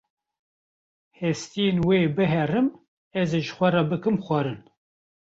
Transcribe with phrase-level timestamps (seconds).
[1.17, 2.67] hestiyên wê bihêrim,
[3.21, 4.59] ez ê ji xwe re bikim xwarin.